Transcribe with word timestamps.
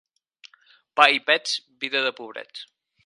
Pa 1.01 1.05
i 1.17 1.21
pets... 1.27 1.53
vida 1.85 2.03
de 2.07 2.15
pobrets! 2.21 2.65